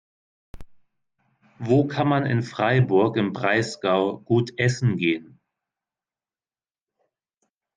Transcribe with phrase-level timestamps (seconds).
[1.59, 5.39] Wo kann man in Freiburg im Breisgau gut essen gehen?